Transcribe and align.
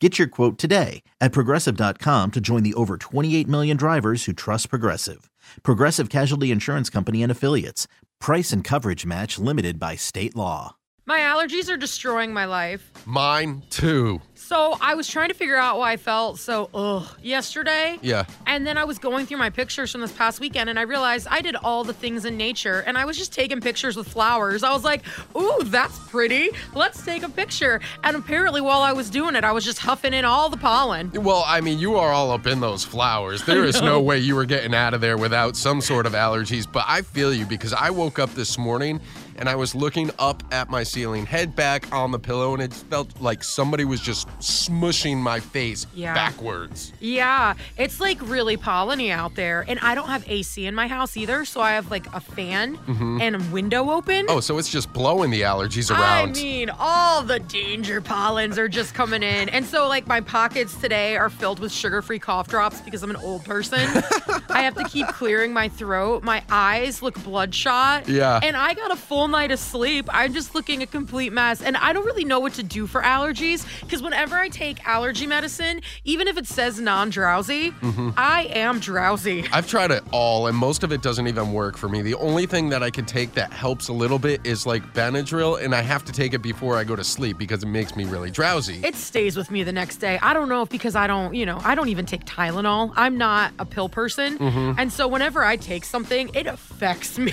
Get 0.00 0.16
your 0.16 0.28
quote 0.28 0.58
today 0.58 1.02
at 1.20 1.32
progressive.com 1.32 2.30
to 2.30 2.40
join 2.40 2.62
the 2.62 2.74
over 2.74 2.96
28 2.96 3.48
million 3.48 3.76
drivers 3.76 4.24
who 4.26 4.32
trust 4.32 4.70
Progressive. 4.70 5.28
Progressive 5.64 6.08
Casualty 6.08 6.52
Insurance 6.52 6.88
Company 6.88 7.20
and 7.22 7.32
Affiliates. 7.32 7.88
Price 8.20 8.52
and 8.52 8.62
coverage 8.62 9.04
match 9.04 9.38
limited 9.40 9.80
by 9.80 9.96
state 9.96 10.36
law. 10.36 10.76
My 11.04 11.18
allergies 11.20 11.72
are 11.72 11.76
destroying 11.76 12.32
my 12.32 12.44
life. 12.44 12.92
Mine 13.06 13.62
too. 13.70 14.20
So 14.38 14.78
I 14.80 14.94
was 14.94 15.08
trying 15.08 15.28
to 15.28 15.34
figure 15.34 15.56
out 15.56 15.78
why 15.78 15.92
I 15.92 15.96
felt 15.96 16.38
so 16.38 16.70
ugh 16.72 17.06
yesterday. 17.20 17.98
Yeah. 18.00 18.24
And 18.46 18.64
then 18.64 18.78
I 18.78 18.84
was 18.84 18.98
going 18.98 19.26
through 19.26 19.38
my 19.38 19.50
pictures 19.50 19.90
from 19.90 20.00
this 20.00 20.12
past 20.12 20.38
weekend 20.38 20.70
and 20.70 20.78
I 20.78 20.82
realized 20.82 21.26
I 21.28 21.42
did 21.42 21.56
all 21.56 21.82
the 21.82 21.92
things 21.92 22.24
in 22.24 22.36
nature 22.36 22.84
and 22.86 22.96
I 22.96 23.04
was 23.04 23.18
just 23.18 23.32
taking 23.32 23.60
pictures 23.60 23.96
with 23.96 24.08
flowers. 24.08 24.62
I 24.62 24.72
was 24.72 24.84
like, 24.84 25.02
ooh, 25.36 25.64
that's 25.64 25.98
pretty. 26.08 26.50
Let's 26.74 27.04
take 27.04 27.24
a 27.24 27.28
picture. 27.28 27.80
And 28.04 28.16
apparently 28.16 28.60
while 28.60 28.80
I 28.80 28.92
was 28.92 29.10
doing 29.10 29.34
it, 29.34 29.42
I 29.42 29.52
was 29.52 29.64
just 29.64 29.80
huffing 29.80 30.14
in 30.14 30.24
all 30.24 30.48
the 30.48 30.56
pollen. 30.56 31.10
Well, 31.12 31.42
I 31.44 31.60
mean, 31.60 31.78
you 31.78 31.96
are 31.96 32.12
all 32.12 32.30
up 32.30 32.46
in 32.46 32.60
those 32.60 32.84
flowers. 32.84 33.44
There 33.44 33.64
is 33.64 33.82
no 33.82 34.00
way 34.00 34.18
you 34.18 34.36
were 34.36 34.46
getting 34.46 34.72
out 34.72 34.94
of 34.94 35.00
there 35.00 35.18
without 35.18 35.56
some 35.56 35.80
sort 35.80 36.06
of 36.06 36.12
allergies. 36.12 36.70
But 36.70 36.84
I 36.86 37.02
feel 37.02 37.34
you 37.34 37.44
because 37.44 37.72
I 37.72 37.90
woke 37.90 38.18
up 38.20 38.32
this 38.34 38.56
morning 38.56 39.00
and 39.38 39.48
I 39.48 39.54
was 39.54 39.74
looking 39.74 40.10
up 40.18 40.42
at 40.52 40.68
my 40.68 40.82
ceiling, 40.82 41.24
head 41.24 41.54
back 41.54 41.92
on 41.92 42.10
the 42.10 42.18
pillow, 42.18 42.54
and 42.54 42.62
it 42.62 42.72
felt 42.74 43.20
like 43.20 43.44
somebody 43.44 43.84
was 43.84 44.00
just 44.00 44.27
smushing 44.40 45.18
my 45.18 45.40
face 45.40 45.86
Yeah. 45.94 46.14
backwards. 46.14 46.92
Yeah, 47.00 47.54
it's 47.76 48.00
like 48.00 48.18
really 48.22 48.56
polleny 48.56 49.10
out 49.10 49.34
there. 49.34 49.64
And 49.66 49.78
I 49.80 49.94
don't 49.94 50.08
have 50.08 50.28
AC 50.28 50.66
in 50.66 50.74
my 50.74 50.88
house 50.88 51.16
either. 51.16 51.44
So 51.44 51.60
I 51.60 51.72
have 51.72 51.90
like 51.90 52.06
a 52.14 52.20
fan 52.20 52.76
mm-hmm. 52.76 53.20
and 53.20 53.36
a 53.36 53.38
window 53.52 53.90
open. 53.90 54.26
Oh, 54.28 54.40
so 54.40 54.58
it's 54.58 54.68
just 54.68 54.92
blowing 54.92 55.30
the 55.30 55.42
allergies 55.42 55.90
around. 55.90 56.30
I 56.30 56.32
mean, 56.32 56.70
all 56.78 57.22
the 57.22 57.38
danger 57.40 58.00
pollens 58.00 58.58
are 58.58 58.68
just 58.68 58.94
coming 58.94 59.22
in. 59.22 59.48
And 59.48 59.64
so, 59.64 59.88
like, 59.88 60.06
my 60.06 60.20
pockets 60.20 60.74
today 60.80 61.16
are 61.16 61.30
filled 61.30 61.58
with 61.58 61.72
sugar 61.72 62.02
free 62.02 62.18
cough 62.18 62.48
drops 62.48 62.80
because 62.80 63.02
I'm 63.02 63.10
an 63.10 63.16
old 63.16 63.44
person. 63.44 63.80
I 64.48 64.62
have 64.62 64.74
to 64.74 64.84
keep 64.84 65.06
clearing 65.08 65.52
my 65.52 65.68
throat. 65.68 66.22
My 66.22 66.42
eyes 66.50 67.02
look 67.02 67.22
bloodshot. 67.22 68.08
Yeah. 68.08 68.40
And 68.42 68.56
I 68.56 68.74
got 68.74 68.90
a 68.90 68.96
full 68.96 69.28
night 69.28 69.50
of 69.50 69.58
sleep. 69.58 70.08
I'm 70.10 70.32
just 70.32 70.54
looking 70.54 70.82
a 70.82 70.86
complete 70.86 71.32
mess. 71.32 71.62
And 71.62 71.76
I 71.76 71.92
don't 71.92 72.04
really 72.04 72.24
know 72.24 72.40
what 72.40 72.54
to 72.54 72.62
do 72.62 72.86
for 72.86 73.02
allergies 73.02 73.66
because 73.80 74.02
whenever 74.18 74.36
I 74.36 74.48
take 74.48 74.84
allergy 74.84 75.28
medicine, 75.28 75.80
even 76.02 76.26
if 76.26 76.36
it 76.36 76.46
says 76.46 76.80
non 76.80 77.08
drowsy, 77.08 77.70
Mm-hmm. 77.70 78.10
I 78.16 78.44
am 78.54 78.80
drowsy. 78.80 79.44
I've 79.52 79.68
tried 79.68 79.90
it 79.92 80.02
all, 80.10 80.48
and 80.48 80.56
most 80.56 80.82
of 80.82 80.90
it 80.92 81.02
doesn't 81.02 81.28
even 81.28 81.52
work 81.52 81.76
for 81.76 81.88
me. 81.88 82.02
The 82.02 82.14
only 82.16 82.46
thing 82.46 82.68
that 82.70 82.82
I 82.82 82.90
can 82.90 83.04
take 83.04 83.34
that 83.34 83.52
helps 83.52 83.88
a 83.88 83.92
little 83.92 84.18
bit 84.18 84.40
is 84.44 84.66
like 84.66 84.82
Benadryl, 84.94 85.62
and 85.62 85.74
I 85.74 85.82
have 85.82 86.04
to 86.06 86.12
take 86.12 86.34
it 86.34 86.40
before 86.40 86.76
I 86.76 86.82
go 86.84 86.96
to 86.96 87.04
sleep 87.04 87.38
because 87.38 87.62
it 87.62 87.66
makes 87.66 87.94
me 87.94 88.04
really 88.06 88.30
drowsy. 88.30 88.80
it 88.84 88.96
stays 88.96 89.36
with 89.36 89.50
me 89.50 89.62
the 89.62 89.72
next 89.72 89.96
day. 89.98 90.18
I 90.20 90.34
don't 90.34 90.48
know 90.48 90.62
if 90.62 90.68
because 90.68 90.96
I 90.96 91.06
don't, 91.06 91.34
you 91.34 91.46
know, 91.46 91.60
I 91.62 91.74
don't 91.76 91.88
even 91.88 92.06
take 92.06 92.24
Tylenol. 92.24 92.92
I'm 92.96 93.16
not 93.16 93.52
a 93.60 93.64
pill 93.64 93.88
person. 93.88 94.38
Mm-hmm. 94.38 94.80
And 94.80 94.92
so 94.92 95.06
whenever 95.06 95.44
I 95.44 95.56
take 95.56 95.84
something, 95.84 96.30
it 96.34 96.46
affects 96.48 97.18
me. 97.18 97.32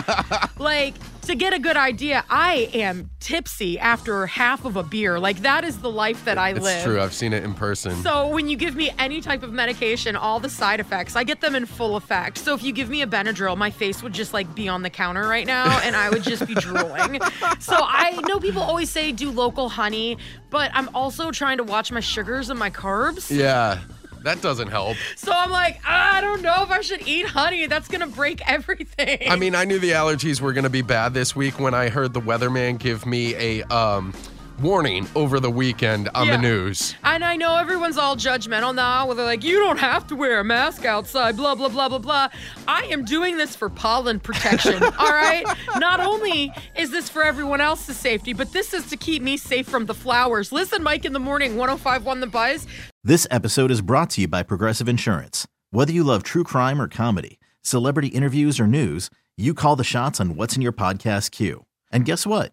like, 0.58 0.94
to 1.26 1.34
get 1.34 1.52
a 1.52 1.58
good 1.58 1.76
idea, 1.76 2.24
I 2.30 2.70
am 2.74 3.10
tipsy 3.20 3.78
after 3.78 4.26
half 4.26 4.64
of 4.64 4.76
a 4.76 4.82
beer. 4.82 5.18
Like, 5.18 5.38
that 5.42 5.64
is 5.64 5.78
the 5.78 5.90
life 5.90 6.24
that 6.24 6.38
I 6.38 6.50
it's 6.50 6.60
live. 6.60 6.84
true. 6.84 7.00
I've 7.00 7.12
seen 7.14 7.32
it 7.32 7.44
in 7.44 7.54
person. 7.54 7.94
So 8.02 8.28
when 8.28 8.48
you 8.48 8.56
give 8.56 8.74
me 8.74 8.90
any 8.98 9.20
type 9.20 9.42
of 9.42 9.52
medication, 9.52 10.16
all 10.16 10.40
the 10.40 10.48
side 10.48 10.80
effects, 10.80 11.16
I 11.16 11.24
get 11.24 11.40
them 11.40 11.54
in 11.54 11.66
full 11.66 11.96
effect. 11.96 12.38
So 12.38 12.54
if 12.54 12.62
you 12.62 12.72
give 12.72 12.88
me 12.88 13.02
a 13.02 13.06
Benadryl, 13.06 13.56
my 13.56 13.70
face 13.70 14.02
would 14.02 14.12
just 14.12 14.32
like 14.32 14.54
be 14.54 14.68
on 14.68 14.82
the 14.82 14.90
counter 14.90 15.26
right 15.26 15.46
now 15.46 15.78
and 15.80 15.96
I 15.96 16.10
would 16.10 16.22
just 16.22 16.46
be 16.46 16.54
drooling. 16.66 17.20
So 17.60 17.76
I 17.76 18.18
know 18.26 18.38
people 18.40 18.62
always 18.62 18.90
say 18.90 19.12
do 19.12 19.30
local 19.30 19.68
honey, 19.68 20.18
but 20.50 20.70
I'm 20.74 20.88
also 20.94 21.30
trying 21.30 21.58
to 21.58 21.64
watch 21.64 21.90
my 21.92 22.00
sugars 22.00 22.50
and 22.50 22.58
my 22.58 22.70
carbs. 22.70 23.30
yeah, 23.36 23.80
that 24.26 24.42
doesn't 24.42 24.68
help. 24.68 24.96
So 25.14 25.32
I'm 25.32 25.50
like, 25.50 25.80
I 25.86 26.20
don't 26.20 26.42
know 26.42 26.62
if 26.62 26.70
I 26.70 26.80
should 26.80 27.06
eat 27.06 27.26
honey. 27.26 27.66
That's 27.66 27.88
going 27.88 28.00
to 28.00 28.06
break 28.08 28.40
everything. 28.48 29.30
I 29.30 29.36
mean, 29.36 29.54
I 29.54 29.64
knew 29.64 29.78
the 29.78 29.92
allergies 29.92 30.40
were 30.40 30.52
going 30.52 30.64
to 30.64 30.70
be 30.70 30.82
bad 30.82 31.14
this 31.14 31.36
week 31.36 31.58
when 31.60 31.74
I 31.74 31.88
heard 31.88 32.12
the 32.12 32.20
weatherman 32.20 32.78
give 32.78 33.06
me 33.06 33.34
a 33.36 33.62
um, 33.64 34.12
warning 34.60 35.06
over 35.14 35.38
the 35.40 35.50
weekend 35.50 36.08
on 36.14 36.26
Yeah. 36.26 36.36
the 36.36 36.42
news. 36.42 36.94
And 37.04 37.24
I 37.24 37.36
know 37.36 37.56
everyone's 37.56 37.96
all 37.98 38.16
judgmental 38.16 38.74
now, 38.74 39.06
where 39.06 39.14
they're 39.14 39.24
like, 39.26 39.44
you 39.44 39.58
don't 39.58 39.78
have 39.78 40.06
to 40.08 40.16
wear 40.16 40.40
a 40.40 40.44
mask 40.44 40.84
outside, 40.84 41.36
blah, 41.36 41.54
blah, 41.54 41.68
blah, 41.68 41.88
blah, 41.88 41.98
blah. 41.98 42.28
I 42.66 42.82
am 42.84 43.04
doing 43.04 43.36
this 43.36 43.54
for 43.54 43.68
pollen 43.68 44.18
protection, 44.20 44.82
all 44.98 45.10
right? 45.12 45.44
Not 45.76 46.00
only 46.00 46.52
is 46.76 46.90
this 46.90 47.08
for 47.08 47.22
everyone 47.22 47.60
else's 47.60 47.96
safety, 47.96 48.32
but 48.32 48.52
this 48.52 48.72
is 48.72 48.86
to 48.86 48.96
keep 48.96 49.22
me 49.22 49.36
safe 49.36 49.68
from 49.68 49.86
the 49.86 49.94
flowers. 49.94 50.52
Listen, 50.52 50.82
Mike 50.82 51.04
in 51.04 51.12
the 51.12 51.18
morning, 51.20 51.56
one 51.56 51.68
hundred 51.68 51.82
five 51.82 52.04
1051 52.04 52.20
The 52.20 52.26
Buzz. 52.26 52.66
This 53.04 53.26
episode 53.30 53.70
is 53.70 53.80
brought 53.82 54.10
to 54.10 54.22
you 54.22 54.28
by 54.28 54.42
Progressive 54.42 54.88
Insurance. 54.88 55.46
Whether 55.70 55.92
you 55.92 56.02
love 56.04 56.22
true 56.22 56.44
crime 56.44 56.80
or 56.80 56.88
comedy, 56.88 57.38
celebrity 57.62 58.08
interviews 58.08 58.58
or 58.58 58.66
news, 58.66 59.10
you 59.36 59.52
call 59.52 59.76
the 59.76 59.84
shots 59.84 60.20
on 60.20 60.34
what's 60.36 60.56
in 60.56 60.62
your 60.62 60.72
podcast 60.72 61.30
queue. 61.30 61.66
And 61.92 62.04
guess 62.04 62.26
what? 62.26 62.52